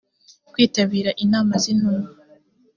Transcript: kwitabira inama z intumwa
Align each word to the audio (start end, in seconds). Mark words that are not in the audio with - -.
kwitabira 0.51 1.11
inama 1.23 1.53
z 1.63 1.65
intumwa 1.73 2.09